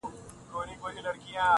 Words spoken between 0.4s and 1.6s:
کورنۍ، کلی، ناکامي، ناخبري